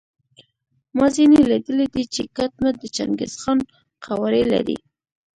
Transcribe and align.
ما 0.97 1.05
ځینې 1.15 1.39
لیدلي 1.49 1.87
دي 1.93 2.03
چې 2.13 2.21
کټ 2.37 2.51
مټ 2.61 2.75
د 2.81 2.85
چنګیز 2.95 3.33
خان 3.41 3.59
قوارې 4.05 4.43
لري. 4.53 4.77